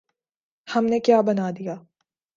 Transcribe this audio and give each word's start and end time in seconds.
ہم 0.67 0.85
نے 0.85 0.99
کیا 0.99 1.21
بنا 1.21 1.49
دیا؟ 1.51 1.75